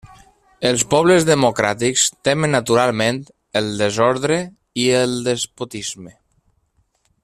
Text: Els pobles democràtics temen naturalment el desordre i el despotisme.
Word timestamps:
Els 0.69 0.83
pobles 0.93 1.27
democràtics 1.29 2.05
temen 2.29 2.53
naturalment 2.57 3.21
el 3.63 3.69
desordre 3.85 4.41
i 4.85 4.89
el 5.05 5.17
despotisme. 5.33 6.19